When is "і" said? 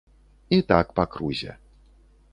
0.57-0.59